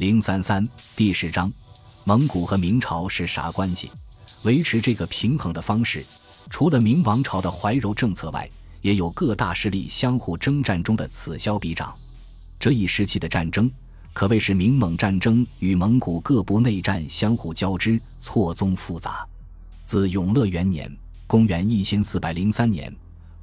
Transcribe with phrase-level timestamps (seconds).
[0.00, 1.52] 零三三第十章，
[2.04, 3.90] 蒙古和明朝是啥关系？
[4.44, 6.02] 维持这个平衡的方式，
[6.48, 8.48] 除了明王朝的怀柔政策外，
[8.80, 11.94] 也有各大势力相互征战中的此消彼长。
[12.58, 13.70] 这一时期的战争，
[14.14, 19.28] 可谓是明蒙战争与蒙古各部内战相互交织，错综复杂。
[19.84, 20.90] 自永乐元年
[21.28, 22.90] （公元一千四百零三年），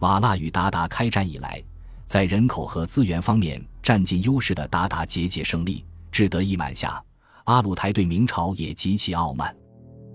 [0.01, 1.61] 瓦剌与鞑靼开战以来，
[2.07, 5.85] 在人口和资源方面占尽优势的鞑靼节节胜利，
[6.17, 6.99] 志得意满下。
[7.43, 9.55] 阿鲁台对明朝也极其傲慢。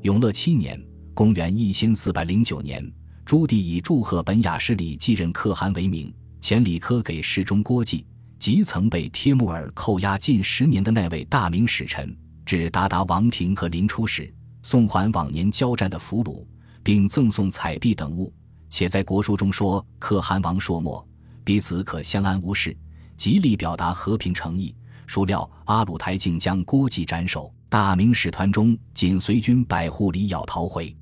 [0.01, 0.77] 永乐七年
[1.15, 2.85] （公元一千四百零九年），
[3.25, 8.05] 朱棣以祝贺本雅失里继任可汗为名，遣礼科给侍中郭季
[8.37, 12.13] 及曾被帖木儿扣押近十年的那位大明使臣，
[12.45, 14.35] 至鞑靼王庭和临出使。
[14.65, 16.45] 送还往年交战的俘虏，
[16.83, 18.35] 并赠送彩币等物，
[18.69, 21.07] 且在国书中说：“可汗王朔漠，
[21.45, 22.77] 彼此可相安无事，
[23.17, 24.75] 极力表达和平诚意。”
[25.13, 30.97] 孰料阿鲁台竟将郭季斩首，大明使团中仅随军百户里咬逃回。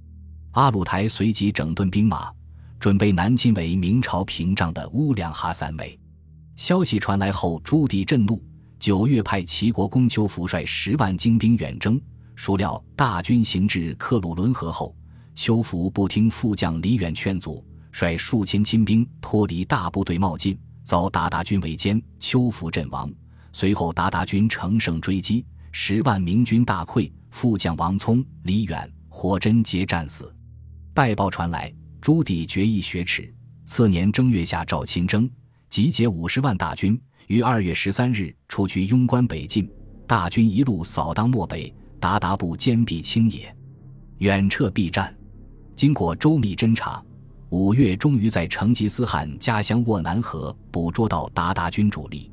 [0.50, 2.28] 阿鲁台随即整顿兵马，
[2.80, 5.96] 准备南侵为明朝屏障的乌梁哈三围。
[6.56, 8.42] 消息传来后，朱棣震怒，
[8.80, 12.00] 九月派齐国公丘福率十万精兵远征。
[12.34, 14.92] 孰料大军行至克鲁伦河后，
[15.36, 23.08] 丘福不听副将李远劝阻，率数千亲兵脱离大部队冒进，遭鞑靼军围歼，丘福阵亡。
[23.52, 30.34] 随后鞑靼军乘胜追击，十万明军大溃，副将王聪、李远、火真皆战死。
[30.94, 33.32] 败报传来，朱棣决意雪耻。
[33.64, 35.30] 次年正月下诏亲征，
[35.68, 39.70] 集结五十万大军，于二月十三日出驱庸关北进，
[40.06, 41.72] 大军一路扫荡漠北。
[42.00, 43.54] 鞑靼部坚壁清野，
[44.20, 45.14] 远撤避战。
[45.76, 47.04] 经过周密侦查，
[47.50, 52.32] 五月终于在成吉思汗家乡斡南河捕捉到鞑靼军主力。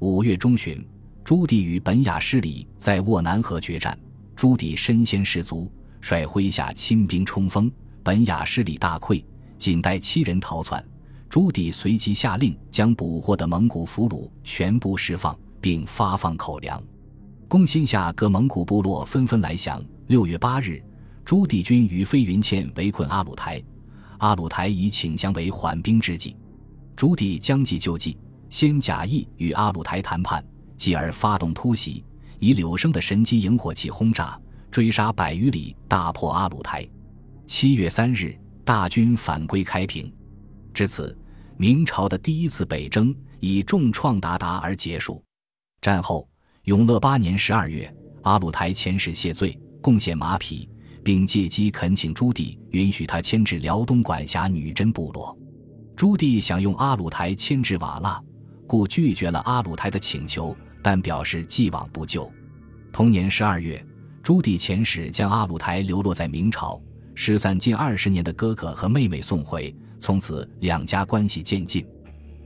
[0.00, 0.82] 五月中旬，
[1.22, 3.98] 朱棣与本雅失里在沃南河决战，
[4.34, 5.70] 朱棣身先士卒，
[6.00, 7.70] 率麾下亲兵冲锋，
[8.02, 9.22] 本雅失里大溃，
[9.58, 10.82] 仅带七人逃窜。
[11.28, 16.82] 朱棣随即下令将捕获的蒙古俘虏全部释放，并发放口粮。
[17.46, 19.84] 攻心下各蒙古部落纷纷来降。
[20.06, 20.82] 六月八日，
[21.26, 23.62] 朱棣军与飞云堑围困阿鲁台，
[24.16, 26.34] 阿鲁台以请降为缓兵之计。
[26.96, 28.16] 朱棣将计就计，
[28.50, 30.44] 先假意与阿鲁台谈判，
[30.76, 32.04] 继而发动突袭，
[32.38, 34.38] 以柳生的神机引火器轰炸，
[34.70, 36.86] 追杀百余里，大破阿鲁台。
[37.46, 40.12] 七月三日，大军返归开平。
[40.74, 41.16] 至此，
[41.56, 45.24] 明朝的第一次北征以重创鞑靼而结束。
[45.80, 46.28] 战后。
[46.64, 50.68] 永乐八年十二月，阿鲁台遣使谢罪，贡献马匹，
[51.02, 55.36] 并借机恳请朱棣允许他迁至辽东管辖女真部落。
[55.96, 58.22] 朱棣想用阿鲁台牵制瓦剌，
[58.70, 62.32] 故拒绝了阿鲁台的请求，但表示既往不咎。
[62.92, 63.84] 同年十二月，
[64.22, 66.80] 朱棣遣使将阿鲁台流落在明朝、
[67.16, 71.84] 失散近二十年的哥哥和妹妹送回，从此两家关系渐近。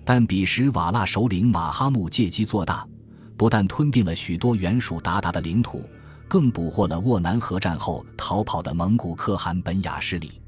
[0.02, 2.88] 但彼时瓦剌首领马哈木借机做大。
[3.36, 5.82] 不但吞并了许多原属鞑靼的领土，
[6.26, 10.40] 更捕获了沃南河战后逃跑的蒙古可汗本雅失里。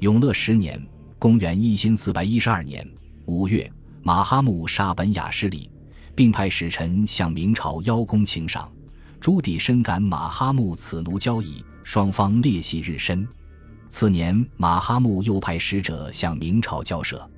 [0.00, 0.84] 永乐十年
[1.16, 2.84] （公元一千四百一十二年）
[3.26, 3.72] 五月，
[4.04, 5.70] 马哈木杀本雅失里，
[6.12, 8.68] 并派使臣向明朝邀功请赏。
[9.20, 13.26] 朱棣深感马哈木此奴交矣，双方裂隙日深。
[13.88, 17.30] 次年，马哈木又派使者向明朝交涉，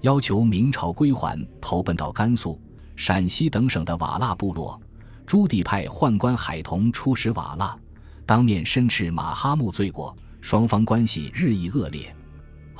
[0.00, 2.60] 要求明朝归还投奔到甘肃。
[2.96, 4.78] 陕西等省的瓦剌部落，
[5.24, 7.78] 朱棣派宦官海童出使瓦剌，
[8.26, 12.12] 当面申斥马哈木罪过，双方关系日益恶劣。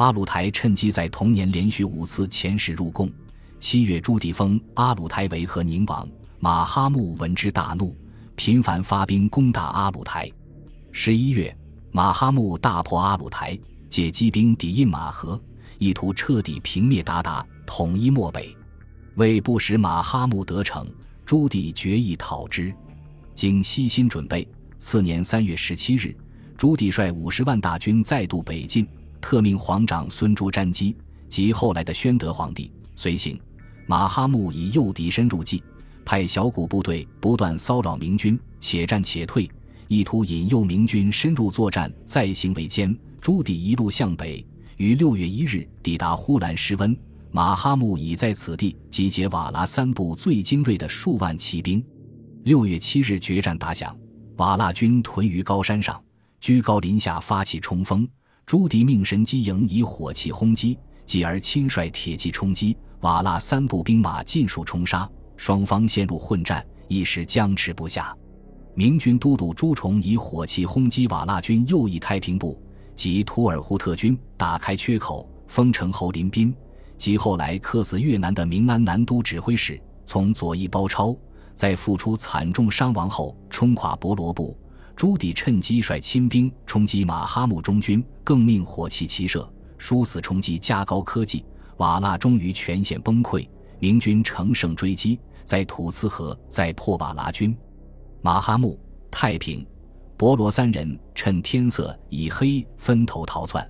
[0.00, 3.12] 阿鲁台趁机在同年连续五次遣使入贡。
[3.58, 7.94] 七月，朱棣封阿鲁台为和宁王，马哈木闻之大怒，
[8.34, 10.26] 频繁发兵攻打阿鲁台。
[10.90, 11.54] 十一月，
[11.92, 13.58] 马哈木大破阿鲁台，
[13.90, 15.38] 借机兵抵印马河，
[15.76, 18.56] 意图彻底平灭鞑靼，统一漠北。
[19.16, 20.86] 为不使马哈木得逞，
[21.26, 22.74] 朱棣决意讨之。
[23.34, 24.48] 经悉心准备，
[24.78, 26.16] 次年三月十七日，
[26.56, 28.88] 朱棣率五十万大军再度北进，
[29.20, 30.96] 特命皇长孙朱瞻基
[31.28, 33.38] 及后来的宣德皇帝随行。
[33.86, 35.62] 马哈木以诱敌深入计，
[36.04, 39.50] 派小股部队不断骚扰明军，且战且退，
[39.88, 42.96] 意图引诱明军深入作战，再行围歼。
[43.20, 44.46] 朱棣一路向北，
[44.76, 46.96] 于六月一日抵达呼兰施温。
[47.32, 51.84] 马哈木已在此地集结瓦剌三部最精锐的数万骑兵。
[52.44, 53.96] 六月七日，决战打响，
[54.36, 56.02] 瓦剌军屯于高山上，
[56.40, 58.08] 居高临下发起冲锋。
[58.47, 68.13] 朱棣命神机营以火器轰击，继而亲率铁骑冲击，瓦剌三部兵马尽数冲杀，双方陷入混战，一时僵持不下。
[68.75, 72.60] 明军都督朱崇以火器轰击瓦剌军右翼太平部
[72.95, 76.54] 及图尔扈特军，打开缺口，封城侯林斌
[76.97, 81.16] 及后来客死越南的明安南都指挥使，从左翼包抄，
[81.54, 84.59] 在付出惨重伤亡后，冲垮博罗部。
[84.97, 91.45] 朱棣趁机率亲兵冲击马哈木中军，更命火器齐射，殊死冲击加高科技，
[91.78, 93.48] 瓦剌终于全线崩溃。
[93.78, 97.57] 明军乘胜追击，在土司河再破瓦剌军。
[98.21, 98.78] 马哈木、
[99.10, 99.66] 太平、
[100.19, 103.66] 博罗三人趁天色已黑，分头逃窜。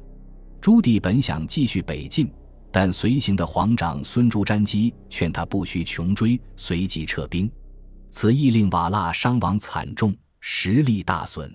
[0.60, 2.28] 朱棣本想继续北进，
[2.72, 7.48] 但随行的皇长孙朱瞻基劝他不需穷追，随即撤兵。
[8.10, 10.12] 此役令瓦剌伤亡惨重。
[10.42, 11.52] 实力大损，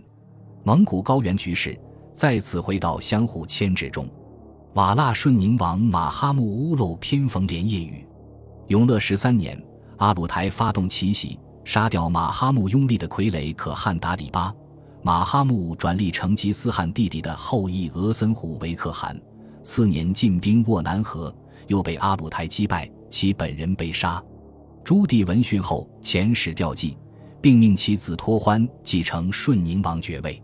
[0.64, 1.78] 蒙古高原局势
[2.14, 4.08] 再次回到相互牵制中。
[4.76, 8.06] 瓦剌顺宁王马哈木屋漏偏逢连夜雨。
[8.68, 9.60] 永乐十三年，
[9.98, 14.54] 阿鲁台发动奇袭，杀掉马哈木拥立的傀儡可汗达里巴。
[15.02, 19.20] 马哈木转立成吉思汗弟弟的后裔额森虎为可汗。
[19.64, 21.36] 次年进兵沃南河，
[21.68, 24.24] 又被阿鲁台击败，其本人被杀。
[24.84, 26.96] 朱棣闻讯后遣使调祭。
[27.46, 30.42] 并命其子托欢继承顺宁王爵位。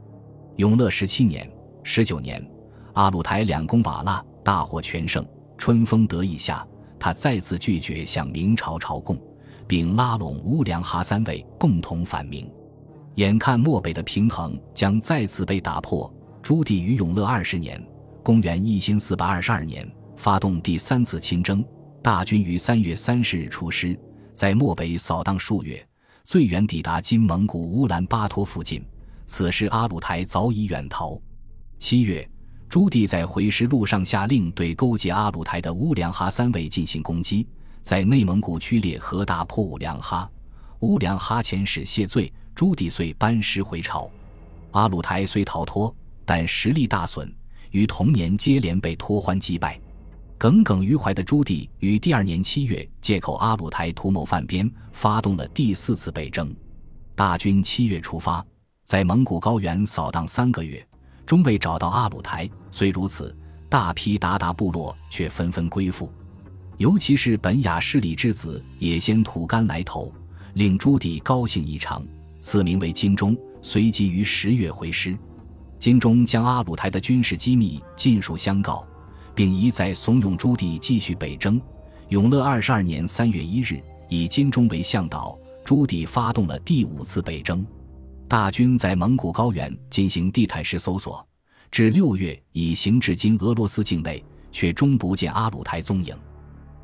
[0.58, 1.52] 永乐十七年、
[1.82, 2.48] 十九年，
[2.94, 5.26] 阿鲁台两攻瓦剌，大获全胜，
[5.58, 6.64] 春风得意下，
[7.00, 9.20] 他再次拒绝向明朝朝贡，
[9.66, 12.48] 并拉拢乌良哈三位共同反明。
[13.16, 16.14] 眼看漠北的平衡将再次被打破，
[16.44, 17.84] 朱棣于永乐二十年
[18.22, 21.66] （公元一千四百二十二年）发动第三次亲征，
[22.04, 24.00] 大军于三月三十日出师，
[24.36, 25.84] 在漠北扫荡数月。
[26.24, 28.84] 最远抵达今蒙古乌兰巴托附近，
[29.26, 31.20] 此时阿鲁台早已远逃。
[31.80, 32.28] 七月，
[32.70, 37.48] 朱棣在回师路上下令对勾结阿鲁台的乌良哈三位进行攻击，
[37.82, 40.30] 在内蒙古区列河大破乌良哈，
[40.82, 44.10] 乌良哈遣使谢罪，朱棣遂班师回朝。
[44.72, 47.34] 阿鲁台虽逃脱，但实力大损，
[47.72, 49.80] 于同年接连被脱欢击败。
[50.42, 56.52] 耿耿于怀的朱棣于第二年七月，借口阿鲁台图谋犯边，发动了第四次北征。
[57.14, 58.44] 大军七月出发，
[58.84, 60.84] 在蒙古高原扫荡三个月，
[61.28, 62.50] 终未找到阿鲁台。
[62.72, 63.38] 虽如此，
[63.70, 66.12] 大批鞑靼部落却纷纷归附，
[66.80, 70.12] 尤其是本雅失里之子也先吐干来投，
[70.56, 72.04] 令朱棣高兴异常。
[72.40, 75.16] 赐名为金钟，随即于十月回师。
[75.78, 78.84] 金钟将阿鲁台的军事机密尽数相告。
[79.34, 81.60] 并一再怂恿朱棣继续北征。
[82.10, 87.66] 永乐二十二年三月一日，以金钟为向导，朱棣发动了第五次北征。
[88.28, 91.26] 大军在蒙古高原进行地毯式搜索，
[91.70, 96.16] 至六月已行至今俄罗斯境内，却终不见阿鲁台踪影。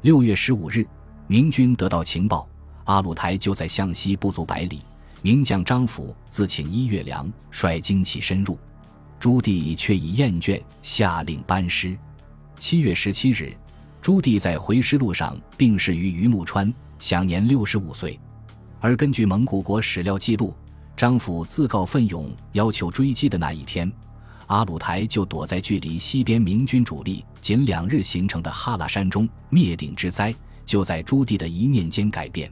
[0.01, 0.85] 六月十五日，
[1.27, 2.47] 明军得到情报，
[2.85, 4.79] 阿鲁台就在向西不足百里。
[5.21, 8.57] 名将张辅自请一月粮，率精骑深入。
[9.19, 11.97] 朱棣却已厌倦，下令班师。
[12.59, 13.56] 七月十七日，
[14.01, 18.19] 朱棣在回师路上病逝于榆木川，享年六十五岁。
[18.80, 20.56] 而根据蒙古国史料记录，
[20.95, 23.92] 张辅自告奋勇要求追击的那一天，
[24.48, 29.30] 阿鲁台就躲在距离西边明军主力仅两日行程的哈拉山中。
[29.50, 30.33] 灭顶之灾
[30.65, 32.51] 就在朱棣的一念间改变。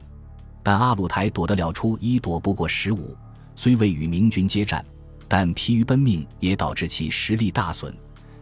[0.62, 3.16] 但阿鲁台躲得了初一，躲不过十五。
[3.56, 4.84] 虽未与明军接战，
[5.26, 7.92] 但疲于奔命也导致其实力大损。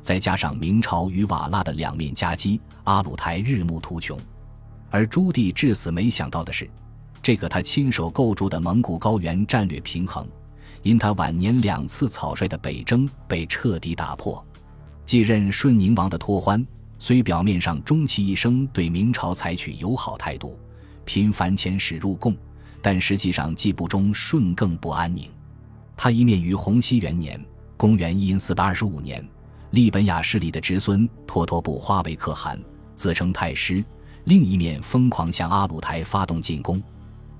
[0.04, 4.20] 再加上明朝与瓦剌的两面夹击，阿鲁台日暮途穷。
[4.90, 6.68] 而朱棣至死没想到的是，
[7.22, 10.28] 这个他亲手构筑的蒙古高原战略平衡，
[10.82, 14.44] 因他晚年两次草率的北征被彻底打破。
[15.06, 16.62] 继任顺宁王的托欢，
[16.98, 20.58] 虽表面上终其一生对明朝采取友好态度，
[21.06, 22.36] 频繁遣使入贡，
[22.82, 25.30] 但实际上既不忠顺，更不安宁。
[25.96, 27.42] 他一面于洪熙元年
[27.78, 29.26] （公元一四百二十五年）。
[29.74, 32.56] 利本雅势力的侄孙托托布化为可汗，
[32.94, 33.82] 自称太师；
[34.22, 36.80] 另一面疯狂向阿鲁台发动进攻，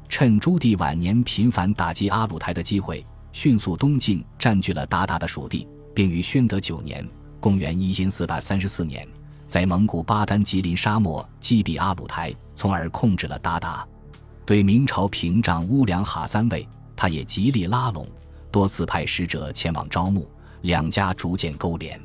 [0.08, 9.06] 趁朱棣晚年频繁打击阿鲁台的机会，迅速东进，占据了鞑靼的属地，并于宣德九年（公元一千四百三十四年）
[9.46, 13.86] 在蒙古巴丹吉林沙漠击毙阿鲁台，从而控制了鞑靼。
[14.44, 18.04] 对明朝屏障乌梁哈三位，他也极力拉拢，
[18.50, 20.28] 多次派使者前往招募，
[20.62, 22.00] 两家逐渐勾连。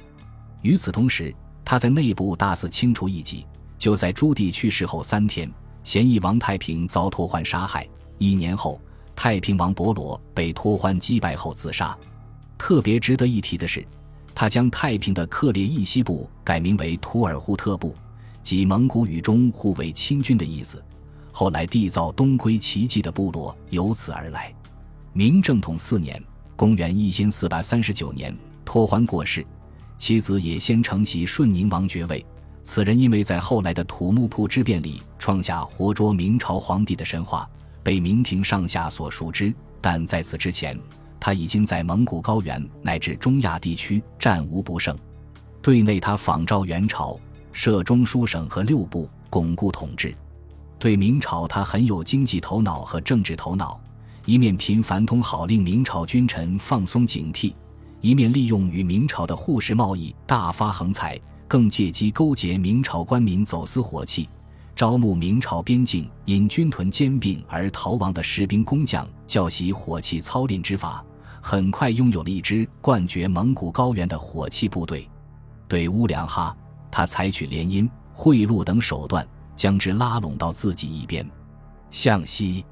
[0.61, 3.45] 与此同时，他在内部大肆清除异己。
[3.77, 5.49] 就在朱棣去世后三天，
[5.83, 7.87] 嫌疑王太平遭托欢杀害。
[8.17, 8.81] 一年后，
[9.15, 11.97] 太平王伯罗被托欢击败后自杀。
[12.57, 13.87] 特别值得一提的是，
[14.35, 17.95] 他将太平的克烈义西部改名为图尔扈特部，
[18.43, 20.83] 即蒙古语中“护卫亲军”的意思。
[21.31, 24.53] 后来缔造东归奇迹的部落由此而来。
[25.13, 26.21] 明正统四年
[26.57, 29.45] （公元一千四百三十九年），托欢过世，
[29.99, 32.25] 其子也先承袭顺宁王爵位。
[32.63, 37.47] 此人因为在后来的土木堡之变里创下活捉明朝皇帝的神话，
[37.83, 39.53] 被明廷上下所熟知。
[39.81, 40.79] 但在此之前，
[41.19, 44.97] 他已经在蒙古高原乃至中亚地区战无不胜。
[45.61, 47.19] 对内，他仿照元朝，
[47.51, 50.11] 设中书省和六部，巩固统治；
[50.77, 53.79] 对明朝，他很有经济头脑和政治头脑，
[54.25, 57.53] 一面频繁通好令明朝君臣放松警惕，
[58.01, 61.19] 一面利用与明朝的互市贸易大发横财。
[61.47, 64.29] 更借机勾结明朝官民走私火器，
[64.75, 71.03] 招募明朝边境因军屯兼并而逃亡的士兵工匠，教习火器操练之法。
[71.41, 75.09] 很快拥有了一支冠绝蒙古高原的火器部队。
[75.67, 76.55] 对乌良哈，
[76.91, 81.27] 他采取联姻、贿赂等手段，将之拉拢到自己一边。
[81.89, 82.63] 向西，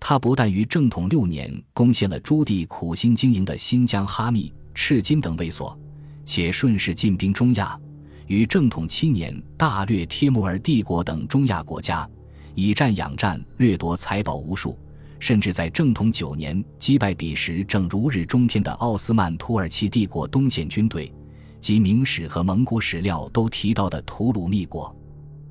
[0.00, 5.78] 他不但于正统六年攻陷了朱棣苦心经营的新疆哈密、赤金等卫所，
[6.24, 7.78] 且顺势进兵中亚。
[8.26, 12.08] 于正统七年，大略帖木儿帝国等中亚国家，
[12.54, 14.78] 以战养战，掠夺财宝无数，
[15.20, 21.12] 甚至在正统九年击败彼时正如日中天的奥斯曼土耳其帝国东线军队，
[21.60, 24.94] 及明史和蒙古史料都提到的吐鲁密国。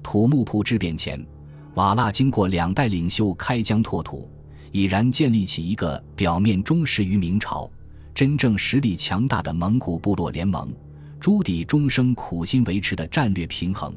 [0.01, 1.23] 土木堡之变前，
[1.75, 4.29] 瓦剌经过两代领袖开疆拓土，
[4.71, 7.71] 已然建立起一个表面忠实于明朝、
[8.13, 10.73] 真正实力强大的蒙古部落联盟。
[11.19, 13.95] 朱棣终生苦心维持的战略平衡，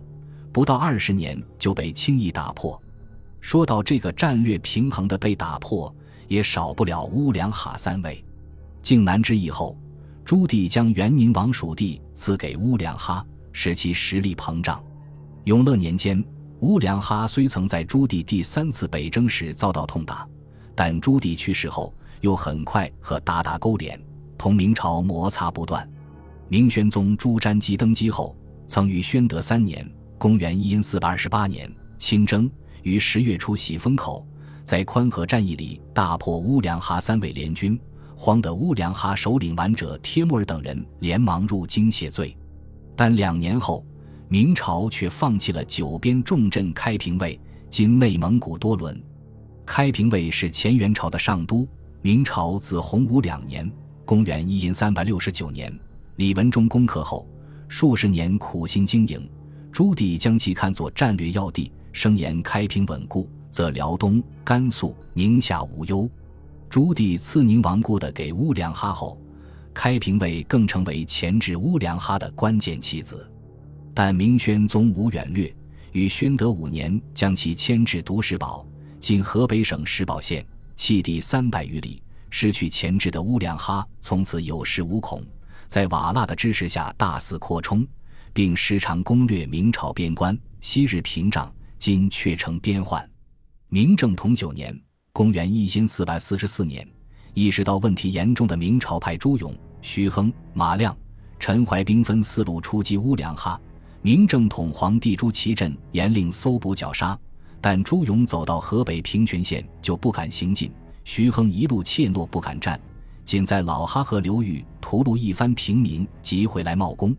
[0.52, 2.80] 不到二十年就被轻易打破。
[3.40, 5.94] 说到这个战略平衡的被打破，
[6.28, 8.25] 也少不了乌良哈三位。
[8.80, 9.76] 靖难之役后，
[10.25, 14.82] 朱棣将元宁王属地赐给乌良哈，使其实力膨胀。
[15.44, 16.25] 永乐年间，
[16.61, 20.26] 乌良哈虽曾在朱棣第三次北征时遭到痛打，
[20.75, 24.00] 但朱棣去世后，又很快和鞑靼勾连，
[24.38, 25.88] 同明朝摩擦不断。
[26.49, 28.37] 明宣宗朱瞻基登基后，
[28.69, 29.88] 曾于宣德三年
[30.19, 32.50] （公元一四二十八年）亲征，
[32.83, 34.26] 于十月初喜峰口，
[34.64, 37.78] 在宽河战役里大破乌良哈三位联军，
[38.16, 42.37] 慌得乌良哈首领完者帖木儿等人连忙入京谢罪。
[42.95, 43.85] 但两年后，
[44.28, 47.38] 明朝却放弃了九边重镇开平卫
[47.69, 49.02] （今内蒙古多伦）。
[49.66, 51.69] 开平卫是前元朝的上都，
[52.00, 53.71] 明朝自洪武两年
[54.06, 55.76] （公元一三百六十九年）。
[56.14, 57.28] 李文忠攻克后，
[57.68, 59.28] 数十年苦心经营，
[59.72, 66.08] 朱棣将其看作战略要地，声言开平稳固，则辽东、甘肃、宁夏无忧。
[66.70, 69.20] 朱棣赐宁王固的给乌良哈后，
[69.75, 73.28] 开平卫更成为钳制乌良哈的关键棋子。
[73.92, 75.52] 但明宣宗无远略，
[75.90, 78.64] 于宣德五年将其迁至独石堡
[79.00, 80.46] （今河北省石堡县），
[80.76, 82.02] 弃地三百余里。
[82.30, 85.23] 失去前制的乌良哈从此有恃无恐。
[85.66, 87.87] 在瓦剌的支持下大肆扩充，
[88.33, 90.38] 并时常攻略明朝边关。
[90.61, 93.09] 昔日屏障，今却成边患。
[93.68, 94.78] 明正统九年
[95.12, 96.87] （公元一千四百四十四年），
[97.35, 99.52] 意识到问题严重的明朝派朱勇、
[99.83, 100.97] 徐亨、马亮、
[101.38, 103.61] 陈怀兵分四路出击乌良哈。
[104.02, 107.18] 明正统皇帝朱祁镇严令搜捕绞杀，
[107.61, 110.73] 但朱勇走到河北平泉县就不敢行进，
[111.06, 112.78] 徐亨一路怯懦不敢战。
[113.25, 117.16] 仅在老哈河流域屠戮一番平民，即回来冒功。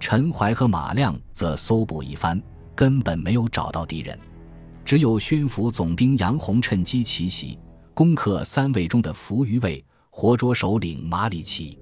[0.00, 2.42] 陈怀和马亮则搜捕一番，
[2.74, 4.18] 根本没有找到敌人。
[4.82, 7.58] 只有宣抚总兵杨洪趁机奇袭，
[7.92, 11.78] 攻克三位中的扶余卫，活捉首领马里奇。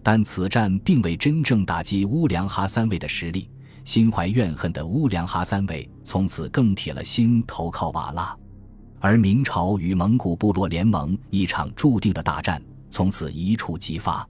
[0.00, 3.50] 但此战并未真正打击乌良哈三位的实力。
[3.84, 8.38] 心怀怨恨的乌良哈三位从此更铁了心投靠瓦剌，
[9.04, 12.58] 而明朝与蒙古部落联盟一场注定的大战。
[12.88, 14.26] 从此一触即发。